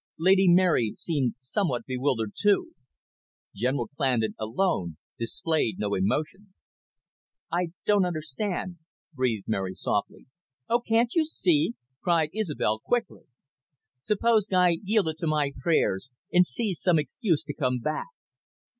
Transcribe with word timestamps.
Lady 0.17 0.47
Mary 0.47 0.95
seemed 0.97 1.35
somewhat 1.37 1.85
bewildered 1.85 2.31
too. 2.35 2.71
General 3.53 3.87
Clandon 3.89 4.33
alone 4.39 4.97
displayed 5.19 5.77
no 5.77 5.93
emotion. 5.93 6.55
"I 7.51 7.67
don't 7.85 8.03
understand," 8.03 8.79
breathed 9.13 9.47
Mary 9.47 9.75
softly. 9.75 10.25
"Oh, 10.67 10.79
can't 10.79 11.13
you 11.13 11.23
see?" 11.23 11.75
cried 12.01 12.31
Isobel 12.33 12.79
quickly. 12.79 13.25
"Suppose 14.01 14.47
Guy 14.47 14.77
yielded 14.81 15.19
to 15.19 15.27
my 15.27 15.53
prayers, 15.55 16.09
and 16.33 16.47
seized 16.47 16.81
some 16.81 16.97
excuse 16.97 17.43
to 17.43 17.53
come 17.53 17.77
back! 17.77 18.07